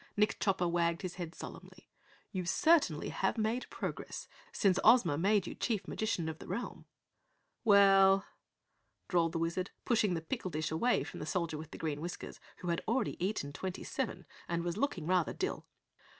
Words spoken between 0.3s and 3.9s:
Chopper wagged his head solemnly. "You certainly have made